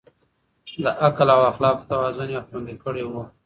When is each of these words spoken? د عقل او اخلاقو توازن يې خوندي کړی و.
د 0.83 0.85
عقل 1.05 1.27
او 1.35 1.41
اخلاقو 1.51 1.87
توازن 1.91 2.29
يې 2.35 2.41
خوندي 2.47 2.75
کړی 2.83 3.03
و. 3.05 3.13